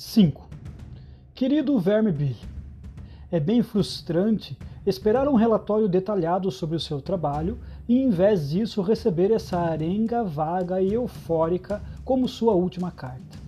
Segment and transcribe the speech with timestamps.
[0.00, 0.48] 5.
[1.34, 2.34] Querido Verme Bill,
[3.30, 8.80] é bem frustrante esperar um relatório detalhado sobre o seu trabalho e, em vez disso,
[8.80, 13.38] receber essa arenga vaga e eufórica como sua última carta.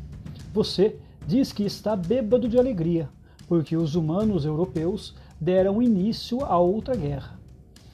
[0.52, 0.96] Você
[1.26, 3.08] diz que está bêbado de alegria,
[3.48, 7.40] porque os humanos europeus deram início a outra guerra.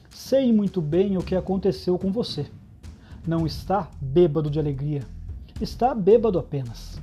[0.09, 2.45] Sei muito bem o que aconteceu com você.
[3.25, 5.03] Não está bêbado de alegria,
[5.61, 6.99] está bêbado apenas.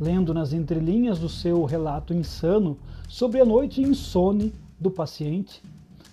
[0.00, 4.50] Lendo nas entrelinhas do seu relato insano sobre a noite insone
[4.80, 5.62] do paciente,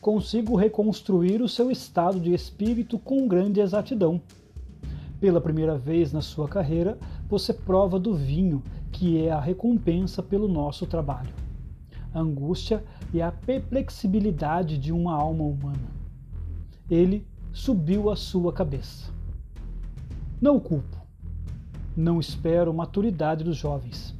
[0.01, 4.21] consigo reconstruir o seu estado de espírito com grande exatidão.
[5.21, 6.97] Pela primeira vez na sua carreira,
[7.29, 8.61] você prova do vinho,
[8.91, 11.33] que é a recompensa pelo nosso trabalho.
[12.13, 12.83] A angústia
[13.13, 15.87] e a perplexibilidade de uma alma humana.
[16.91, 19.09] Ele subiu à sua cabeça.
[20.41, 20.96] Não o culpo.
[21.97, 24.15] Não espero maturidade dos jovens.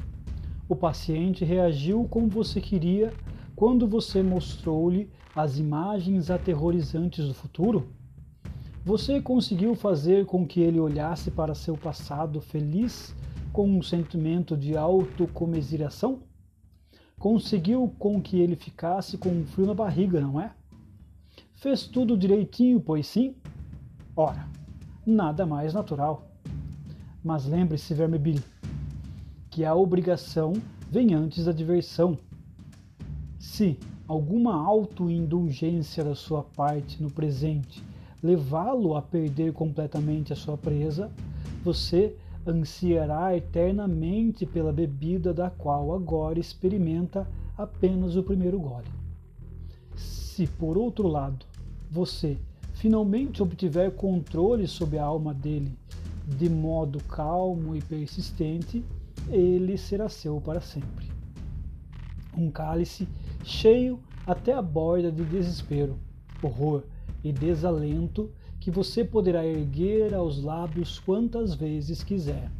[0.67, 3.13] O paciente reagiu como você queria
[3.55, 7.89] quando você mostrou-lhe as imagens aterrorizantes do futuro?
[8.83, 13.15] Você conseguiu fazer com que ele olhasse para seu passado feliz
[13.53, 16.23] com um sentimento de autocomiseração?
[17.19, 20.51] Conseguiu com que ele ficasse com um frio na barriga, não é?
[21.53, 23.35] Fez tudo direitinho, pois sim?
[24.15, 24.47] Ora,
[25.05, 26.26] nada mais natural.
[27.27, 28.41] Mas lembre-se, Verme Billy,
[29.49, 30.53] que a obrigação
[30.89, 32.17] vem antes da diversão.
[33.37, 37.83] Se alguma autoindulgência da sua parte no presente
[38.23, 41.11] levá-lo a perder completamente a sua presa,
[41.65, 42.15] você
[42.47, 48.87] ansiará eternamente pela bebida da qual agora experimenta apenas o primeiro gole.
[49.97, 51.45] Se, por outro lado,
[51.91, 52.37] você
[52.75, 55.77] finalmente obtiver controle sobre a alma dele
[56.27, 58.83] de modo calmo e persistente,
[59.29, 61.09] ele será seu para sempre.
[62.35, 63.07] Um cálice
[63.45, 65.97] cheio até a borda de desespero,
[66.43, 66.83] horror
[67.23, 68.29] e desalento
[68.59, 72.51] que você poderá erguer aos lábios quantas vezes quiser.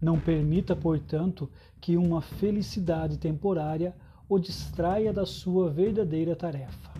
[0.00, 1.48] Não permita, portanto,
[1.80, 3.94] que uma felicidade temporária
[4.28, 6.90] o distraia da sua verdadeira tarefa.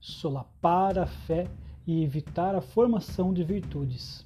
[0.00, 1.48] Solapar a fé
[1.86, 4.24] e evitar a formação de virtudes.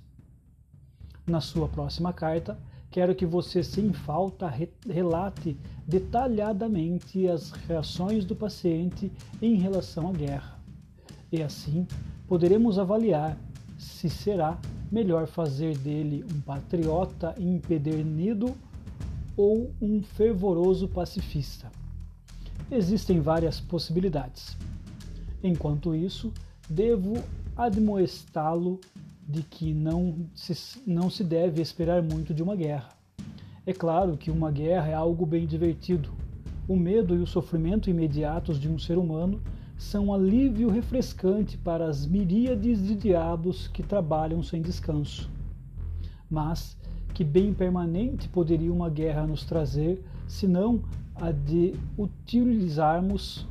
[1.28, 2.58] Na sua próxima carta,
[2.90, 4.50] quero que você, sem falta,
[4.88, 9.12] relate detalhadamente as reações do paciente
[9.42, 10.58] em relação à guerra.
[11.30, 11.86] E assim
[12.26, 13.36] poderemos avaliar
[13.76, 14.58] se será
[14.90, 18.56] melhor fazer dele um patriota empedernido
[19.36, 21.70] ou um fervoroso pacifista.
[22.70, 24.56] Existem várias possibilidades.
[25.42, 26.32] Enquanto isso,
[26.70, 27.22] devo
[27.54, 28.80] admoestá-lo
[29.28, 32.88] de que não se, não se deve esperar muito de uma guerra.
[33.66, 36.10] É claro que uma guerra é algo bem divertido.
[36.66, 39.42] O medo e o sofrimento imediatos de um ser humano
[39.76, 45.30] são um alívio refrescante para as miríades de diabos que trabalham sem descanso.
[46.30, 46.78] Mas
[47.12, 50.82] que bem permanente poderia uma guerra nos trazer, senão
[51.14, 53.46] a de utilizarmos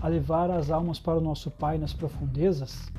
[0.00, 2.92] a levar as almas para o nosso Pai nas profundezas?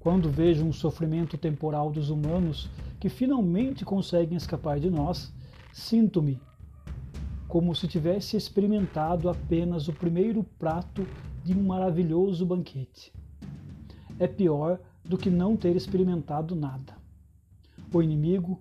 [0.00, 5.30] Quando vejo um sofrimento temporal dos humanos que finalmente conseguem escapar de nós,
[5.72, 6.40] sinto-me
[7.46, 11.06] como se tivesse experimentado apenas o primeiro prato
[11.44, 13.12] de um maravilhoso banquete.
[14.18, 16.96] É pior do que não ter experimentado nada.
[17.92, 18.58] O inimigo,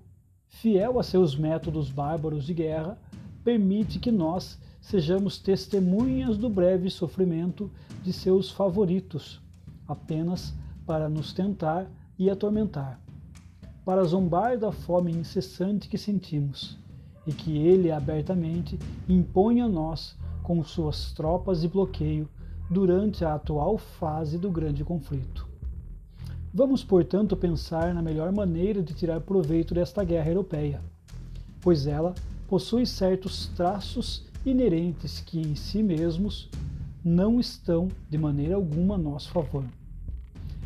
[0.47, 2.99] fiel a seus métodos bárbaros de guerra,
[3.45, 7.71] permite que nós sejamos testemunhas do breve sofrimento
[8.03, 9.41] de seus favoritos,
[9.87, 10.53] apenas
[10.89, 11.85] para nos tentar
[12.17, 12.99] e atormentar,
[13.85, 16.79] para zombar da fome incessante que sentimos,
[17.27, 22.27] e que ele abertamente impõe a nós com suas tropas de bloqueio
[22.71, 25.47] durante a atual fase do grande conflito.
[26.51, 30.81] Vamos, portanto, pensar na melhor maneira de tirar proveito desta guerra europeia,
[31.61, 32.15] pois ela
[32.47, 36.49] possui certos traços inerentes que em si mesmos
[37.05, 39.63] não estão de maneira alguma a nosso favor.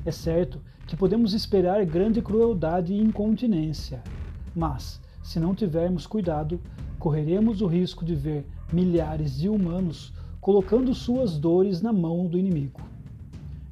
[0.06, 4.04] É certo que podemos esperar grande crueldade e incontinência,
[4.54, 6.60] mas, se não tivermos cuidado,
[7.00, 12.82] correremos o risco de ver milhares de humanos colocando suas dores na mão do inimigo.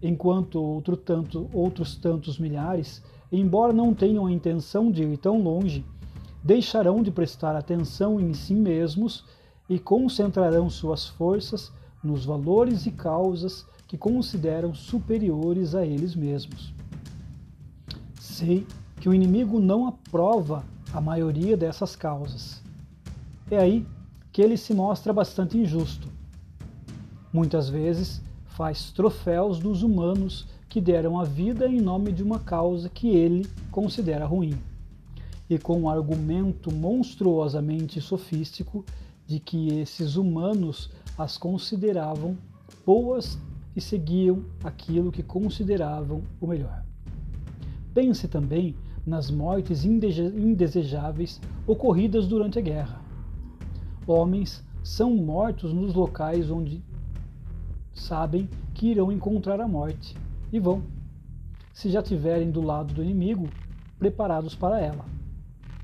[0.02, 5.86] Enquanto outro tanto, outros tantos milhares, embora não tenham a intenção de ir tão longe,
[6.42, 9.26] deixarão de prestar atenção em si mesmos
[9.70, 16.74] e concentrarão suas forças nos valores e causas que consideram superiores a eles mesmos.
[18.18, 18.66] Sei
[19.02, 22.62] que o inimigo não aprova a maioria dessas causas.
[23.50, 23.86] É aí
[24.32, 26.08] que ele se mostra bastante injusto.
[27.34, 32.88] Muitas vezes faz troféus dos humanos que deram a vida em nome de uma causa
[32.88, 34.58] que ele considera ruim,
[35.50, 38.86] e com um argumento monstruosamente sofístico
[39.28, 42.38] de que esses humanos as consideravam
[42.86, 43.38] boas
[43.76, 46.84] e seguiam aquilo que consideravam o melhor.
[47.94, 48.76] Pense também
[49.06, 53.02] nas mortes indesejáveis ocorridas durante a guerra.
[54.06, 56.84] Homens são mortos nos locais onde
[57.94, 60.16] sabem que irão encontrar a morte
[60.52, 60.84] e vão,
[61.74, 63.48] se já estiverem do lado do inimigo,
[63.98, 65.06] preparados para ela.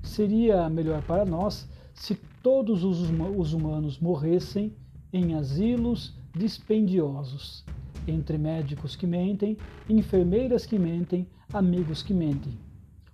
[0.02, 4.74] Seria melhor para nós se todos os humanos morressem
[5.12, 7.66] em asilos dispendiosos,
[8.08, 9.58] entre médicos que mentem,
[9.90, 12.58] enfermeiras que mentem, amigos que mentem,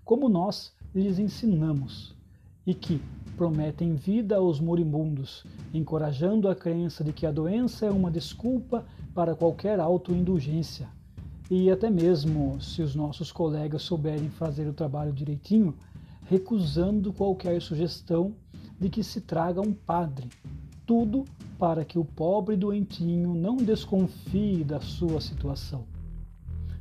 [0.06, 2.16] como nós lhes ensinamos,
[2.66, 3.01] e que
[3.36, 9.36] prometem vida aos moribundos, encorajando a crença de que a doença é uma desculpa para
[9.36, 10.88] qualquer autoindulgência
[11.56, 15.75] e até mesmo, se os nossos colegas souberem fazer o trabalho direitinho,
[16.25, 18.34] recusando qualquer sugestão
[18.80, 20.30] de que se traga um padre.
[20.86, 21.25] Tudo
[21.63, 25.86] para que o pobre doentinho não desconfie da sua situação.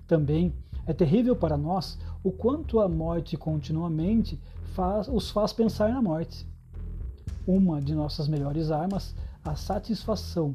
[0.08, 0.52] Também
[0.84, 4.40] é terrível para nós o quanto a morte continuamente
[4.74, 6.44] faz, os faz pensar na morte.
[7.46, 9.14] Uma de nossas melhores armas,
[9.44, 10.52] a satisfação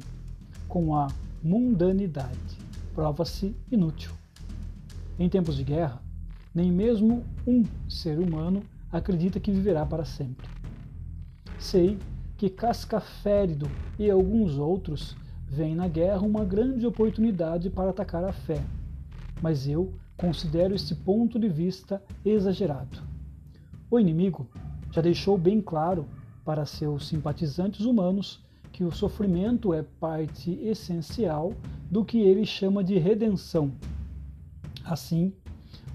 [0.68, 1.08] com a
[1.42, 2.58] mundanidade
[2.94, 4.12] prova-se inútil.
[5.18, 6.02] Em tempos de guerra,
[6.54, 10.46] nem mesmo um ser humano acredita que viverá para sempre.
[11.58, 11.98] Sei
[12.38, 13.68] que Cascaférido
[13.98, 15.16] e alguns outros
[15.48, 18.62] veem na guerra uma grande oportunidade para atacar a fé,
[19.42, 23.02] mas eu considero este ponto de vista exagerado.
[23.90, 24.48] O inimigo
[24.92, 26.06] já deixou bem claro
[26.44, 28.40] para seus simpatizantes humanos
[28.70, 31.52] que o sofrimento é parte essencial
[31.90, 33.72] do que ele chama de redenção.
[34.84, 35.32] Assim,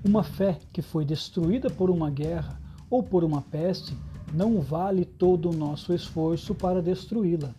[0.03, 2.59] uma fé que foi destruída por uma guerra
[2.89, 3.95] ou por uma peste
[4.33, 7.53] não vale todo o nosso esforço para destruí-la.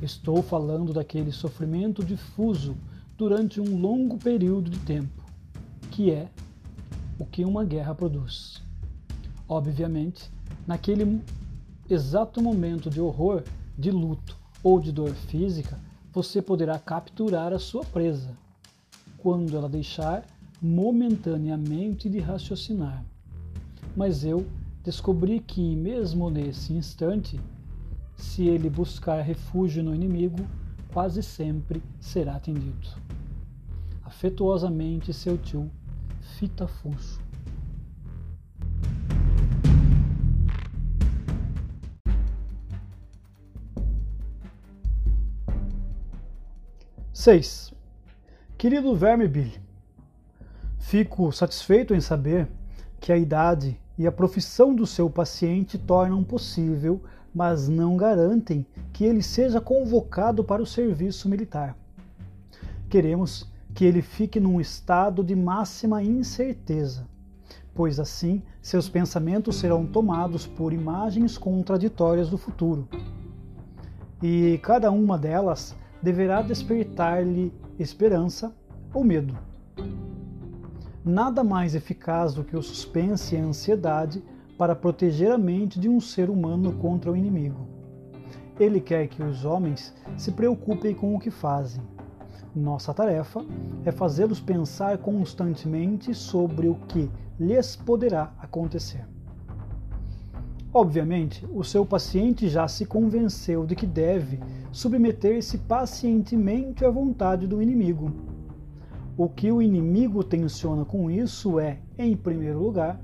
[0.00, 2.74] Estou falando daquele sofrimento difuso
[3.16, 5.22] durante um longo período de tempo,
[5.90, 6.28] que é
[7.18, 8.62] o que uma guerra produz.
[9.46, 10.30] Obviamente,
[10.66, 11.20] naquele
[11.88, 13.44] exato momento de horror,
[13.76, 15.78] de luto ou de dor física,
[16.12, 18.36] você poderá capturar a sua presa,
[19.18, 20.24] quando ela deixar
[20.60, 23.04] momentaneamente de raciocinar.
[23.94, 24.46] Mas eu
[24.82, 27.40] descobri que, mesmo nesse instante,
[28.16, 30.46] se ele buscar refúgio no inimigo,
[30.92, 32.88] quase sempre será atendido.
[34.04, 35.70] Afetuosamente, seu tio
[36.20, 37.20] Fitafuxo.
[47.12, 47.72] 6.
[48.58, 49.60] Querido Verme Billy,
[50.78, 52.48] fico satisfeito em saber
[52.98, 57.00] que a idade e a profissão do seu paciente tornam possível,
[57.34, 61.76] mas não garantem que ele seja convocado para o serviço militar.
[62.88, 67.06] Queremos que ele fique num estado de máxima incerteza,
[67.74, 72.86] pois assim seus pensamentos serão tomados por imagens contraditórias do futuro.
[74.22, 78.54] E cada uma delas deverá despertar-lhe esperança
[78.92, 79.36] ou medo.
[81.04, 84.22] Nada mais eficaz do que o suspense e a ansiedade
[84.56, 87.66] para proteger a mente de um ser humano contra o inimigo.
[88.60, 91.82] Ele quer que os homens se preocupem com o que fazem.
[92.54, 93.44] Nossa tarefa
[93.84, 99.04] é fazê-los pensar constantemente sobre o que lhes poderá acontecer.
[100.72, 104.38] Obviamente, o seu paciente já se convenceu de que deve
[104.70, 108.31] submeter-se pacientemente à vontade do inimigo.
[109.16, 112.98] O que o inimigo tensiona com isso é, em primeiro lugar,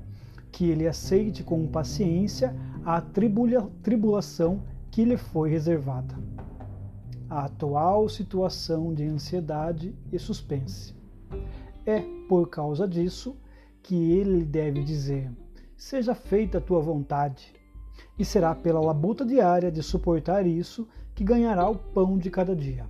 [0.51, 6.17] que ele aceite com paciência a tribula tribulação que lhe foi reservada.
[7.29, 10.95] A atual situação de ansiedade e suspense.
[11.85, 13.37] É por causa disso
[13.83, 15.31] que ele deve dizer:
[15.77, 17.53] Seja feita a tua vontade,
[18.17, 22.87] e será pela labuta diária de suportar isso que ganhará o pão de cada dia.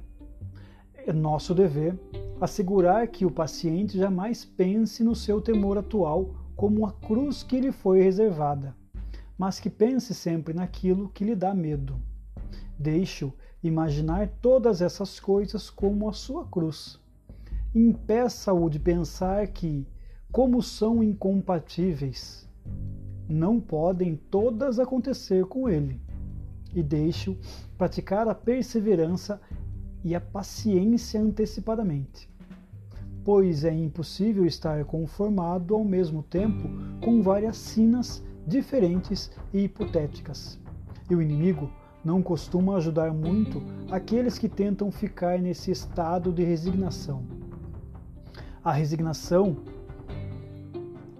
[1.05, 1.99] É nosso dever
[2.41, 7.71] assegurar que o paciente jamais pense no seu temor atual como a cruz que lhe
[7.71, 8.75] foi reservada,
[9.37, 12.01] mas que pense sempre naquilo que lhe dá medo.
[12.77, 16.99] Deixe-o imaginar todas essas coisas como a sua cruz.
[17.75, 19.87] Impeça-o de pensar que,
[20.31, 22.47] como são incompatíveis,
[23.27, 26.01] não podem todas acontecer com ele.
[26.75, 27.35] e deixe-o
[27.77, 29.41] praticar a perseverança
[30.03, 32.28] e a paciência antecipadamente.
[33.23, 36.69] Pois é impossível estar conformado ao mesmo tempo
[37.01, 40.59] com várias sinas diferentes e hipotéticas.
[41.09, 41.69] E o inimigo
[42.03, 43.61] não costuma ajudar muito
[43.91, 47.23] aqueles que tentam ficar nesse estado de resignação.
[48.63, 49.57] A resignação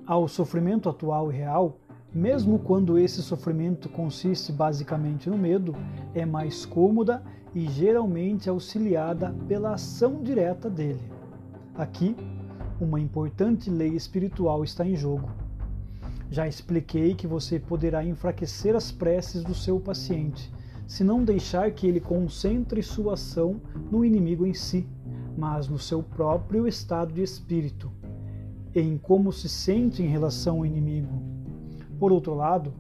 [0.06, 1.78] ao sofrimento atual e real,
[2.14, 5.76] mesmo quando esse sofrimento consiste basicamente no medo,
[6.16, 7.22] é mais cômoda
[7.54, 11.19] e geralmente auxiliada pela ação direta dele.
[11.80, 12.14] Aqui,
[12.78, 15.30] uma importante lei espiritual está em jogo.
[16.30, 20.52] Já expliquei que você poderá enfraquecer as preces do seu paciente
[20.86, 24.86] se não deixar que ele concentre sua ação no inimigo em si,
[25.38, 27.90] mas no seu próprio estado de espírito,
[28.76, 31.24] em como se sente em relação ao inimigo.
[31.98, 32.74] Por outro lado,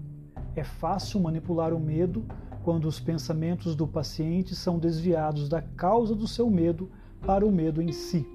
[0.57, 2.25] é fácil manipular o medo
[2.63, 6.91] quando os pensamentos do paciente são desviados da causa do seu medo
[7.21, 8.27] para o medo em si,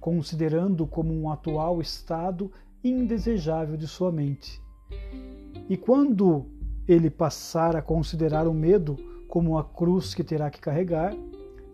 [0.00, 2.50] considerando como um atual estado
[2.82, 4.60] indesejável de sua mente.
[5.68, 6.46] E quando
[6.88, 8.96] ele passar a considerar o medo
[9.28, 11.14] como a cruz que terá que carregar,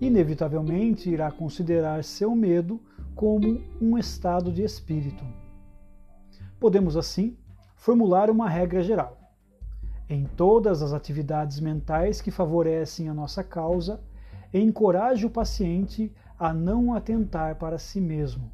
[0.01, 2.81] inevitavelmente irá considerar seu medo
[3.15, 5.25] como um estado de espírito.
[6.61, 7.37] Podemos, assim,
[7.77, 9.17] formular uma regra geral.
[10.09, 14.01] Em todas as atividades mentais que favorecem a nossa causa,
[14.53, 18.51] encoraje o paciente a não atentar para si mesmo,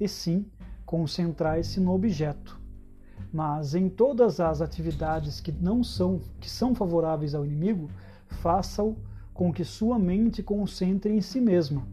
[0.00, 0.46] e sim
[0.86, 2.58] concentrar-se no objeto,
[3.32, 7.90] mas em todas as atividades que não são que são favoráveis ao inimigo,
[8.26, 8.96] faça-o
[9.34, 11.86] com que sua mente concentre em si mesma.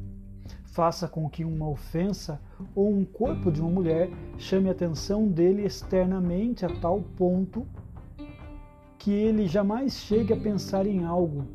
[0.64, 2.42] Faça com que uma ofensa
[2.74, 7.66] ou um corpo de uma mulher chame a atenção dele externamente a tal ponto
[8.98, 11.46] que ele jamais chegue a pensar em algo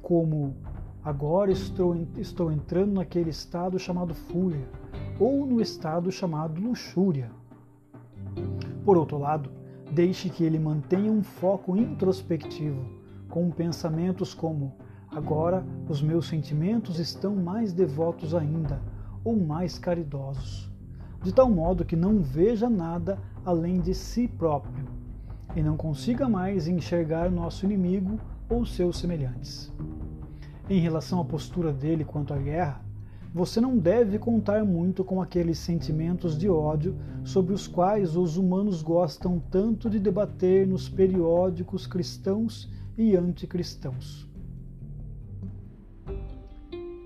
[0.00, 0.56] como
[1.04, 4.68] agora estou, estou entrando naquele estado chamado fúria
[5.18, 7.30] ou no estado chamado luxúria.
[8.84, 9.50] Por outro lado,
[9.90, 12.84] deixe que ele mantenha um foco introspectivo,
[13.28, 14.74] com pensamentos como:
[15.10, 18.80] agora os meus sentimentos estão mais devotos ainda,
[19.24, 20.70] ou mais caridosos,
[21.22, 24.86] de tal modo que não veja nada além de si próprio
[25.54, 28.18] e não consiga mais enxergar nosso inimigo
[28.48, 29.72] ou seus semelhantes.
[30.72, 32.80] Em relação à postura dele quanto à guerra,
[33.34, 38.80] você não deve contar muito com aqueles sentimentos de ódio sobre os quais os humanos
[38.80, 44.26] gostam tanto de debater nos periódicos cristãos e anticristãos.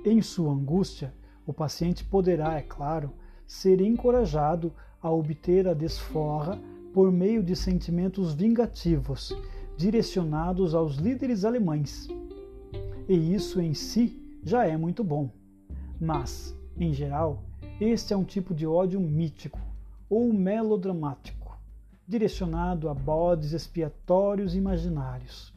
[0.05, 1.13] Em sua angústia,
[1.45, 3.11] o paciente poderá, é claro,
[3.49, 6.57] ser encorajado a obter a desforra
[6.95, 9.37] por meio de sentimentos vingativos
[9.77, 12.09] direcionados aos líderes alemães.
[13.09, 15.31] E isso em si já é muito bom.
[16.01, 17.43] Mas, em geral,
[17.81, 19.61] este é um tipo de ódio mítico
[20.09, 21.57] ou melodramático,
[22.07, 25.55] direcionado a bodes expiatórios imaginários.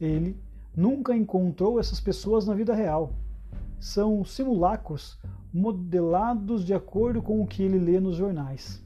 [0.00, 0.36] Ele
[0.76, 3.12] nunca encontrou essas pessoas na vida real.
[3.80, 5.18] São simulacros
[5.52, 8.84] modelados de acordo com o que ele lê nos jornais.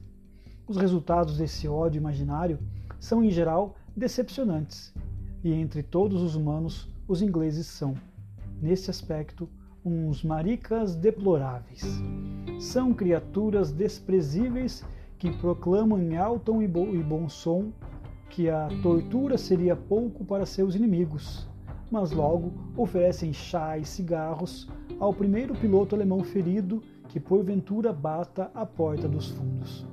[0.67, 2.57] Os resultados desse ódio imaginário
[2.99, 4.93] são, em geral, decepcionantes,
[5.43, 7.95] e entre todos os humanos, os ingleses são,
[8.61, 9.49] nesse aspecto,
[9.83, 11.83] uns maricas deploráveis.
[12.59, 14.83] São criaturas desprezíveis
[15.17, 17.71] que proclamam em alto e bom som
[18.29, 21.47] que a tortura seria pouco para seus inimigos,
[21.91, 28.65] mas logo oferecem chá e cigarros ao primeiro piloto alemão ferido que porventura bata a
[28.65, 29.85] porta dos fundos.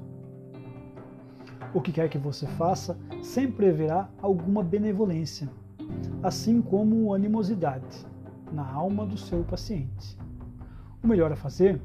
[1.74, 5.50] O que quer que você faça, sempre haverá alguma benevolência,
[6.22, 8.06] assim como animosidade
[8.52, 10.16] na alma do seu paciente.
[11.02, 11.80] O melhor a fazer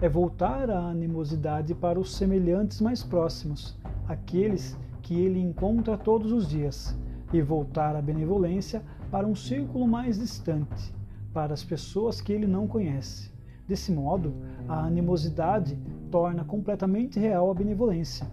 [0.00, 6.48] é voltar a animosidade para os semelhantes mais próximos, aqueles que ele encontra todos os
[6.48, 6.96] dias,
[7.32, 10.94] e voltar a benevolência para um círculo mais distante,
[11.32, 13.32] para as pessoas que ele não conhece.
[13.66, 14.34] Desse modo,
[14.68, 15.78] a animosidade
[16.10, 18.26] torna completamente real a benevolência,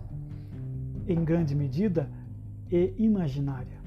[1.08, 2.10] em grande medida
[2.72, 3.83] e imaginária.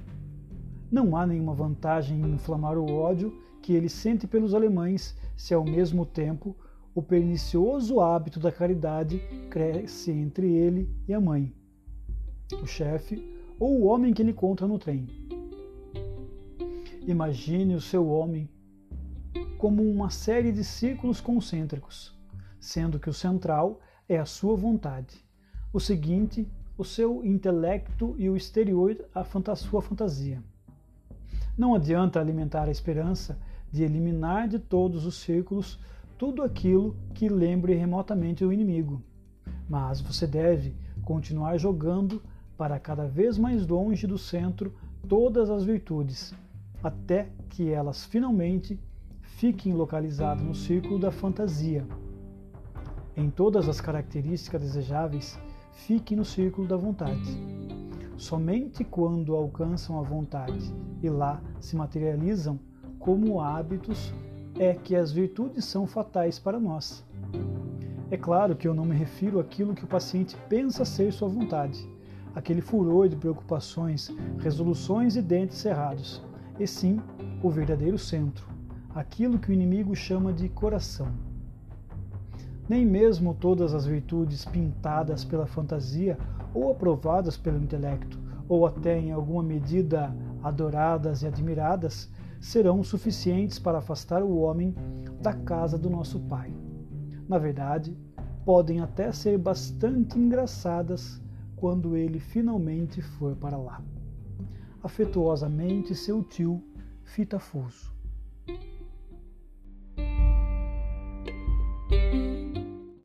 [0.91, 5.65] Não há nenhuma vantagem em inflamar o ódio que ele sente pelos alemães se ao
[5.65, 6.57] mesmo tempo
[6.95, 9.19] o pernicioso hábito da caridade
[9.51, 11.53] cresce entre ele e a mãe,
[12.63, 13.23] o chefe
[13.59, 15.07] ou o homem que ele encontra no trem.
[17.07, 18.49] Imagine o seu homem
[19.59, 22.17] como uma série de círculos concêntricos,
[22.61, 25.25] sendo que o central é a sua vontade,
[25.73, 30.43] o seguinte, o seu intelecto e o exterior, a sua fantasia.
[31.57, 33.39] Não adianta alimentar a esperança
[33.73, 35.79] de eliminar de todos os círculos
[36.19, 39.03] tudo aquilo que lembre remotamente o inimigo.
[39.69, 42.23] Mas você deve continuar jogando
[42.59, 44.75] para cada vez mais longe do centro
[45.09, 46.35] todas as virtudes,
[46.83, 48.79] até que elas finalmente
[49.23, 51.87] fiquem localizadas no círculo da fantasia.
[53.17, 55.39] Em todas as características desejáveis,
[55.73, 57.31] fiquem no círculo da vontade.
[58.17, 60.73] Somente quando alcançam a vontade
[61.03, 62.59] e lá se materializam
[62.99, 64.13] como hábitos
[64.59, 67.05] é que as virtudes são fatais para nós.
[68.11, 71.89] É claro que eu não me refiro àquilo que o paciente pensa ser sua vontade,
[72.35, 76.23] aquele furor de preocupações, resoluções e dentes cerrados,
[76.59, 77.01] e sim
[77.43, 78.47] o verdadeiro centro,
[78.95, 81.09] aquilo que o inimigo chama de coração.
[82.69, 86.19] Nem mesmo todas as virtudes pintadas pela fantasia
[86.53, 90.15] ou aprovadas pelo intelecto, ou até em alguma medida
[90.47, 92.11] adoradas e admiradas,
[92.41, 94.75] serão suficientes para afastar o homem
[95.21, 96.55] da casa do nosso Pai.
[97.29, 97.97] Na verdade,
[98.45, 101.21] podem até ser bastante engraçadas
[101.57, 103.83] quando ele finalmente for para lá.
[104.83, 106.63] Afetuosamente, seu tio
[107.03, 107.96] Fitafuso.